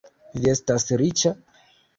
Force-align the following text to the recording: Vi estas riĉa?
Vi 0.37 0.47
estas 0.53 0.87
riĉa? 1.03 1.35